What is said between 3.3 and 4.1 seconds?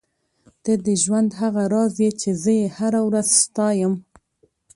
ستایم.